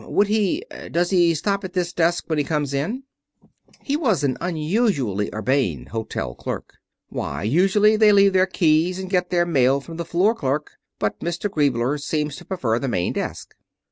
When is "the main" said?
12.79-13.13